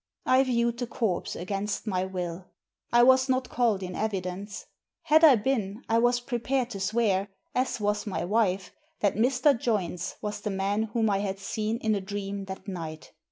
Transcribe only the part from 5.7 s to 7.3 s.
I was prepared to swear,